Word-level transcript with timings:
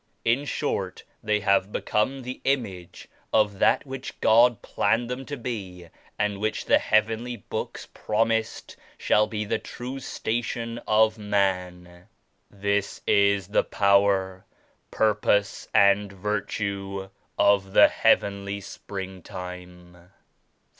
In 0.25 0.45
short, 0.45 1.03
they 1.21 1.41
have 1.41 1.71
become 1.71 2.23
the 2.23 2.41
image 2.43 3.07
of 3.31 3.59
that 3.59 3.85
which 3.85 4.19
God 4.19 4.63
planned 4.63 5.11
them 5.11 5.27
to 5.27 5.37
be 5.37 5.89
and 6.17 6.39
which 6.39 6.65
the 6.65 6.79
Heavenly 6.79 7.35
Books 7.37 7.87
promised 7.93 8.75
shall 8.97 9.27
be 9.27 9.45
the 9.45 9.59
true 9.59 9.97
sta 9.99 10.41
tion 10.41 10.79
of 10.87 11.19
Man. 11.19 12.07
This 12.49 13.01
is 13.05 13.49
the 13.49 13.63
power, 13.63 14.43
purpose 14.89 15.67
and 15.71 16.11
virtue 16.11 17.07
of 17.37 17.73
the 17.73 17.87
Heavenly 17.87 18.59
Springtime." 18.59 20.09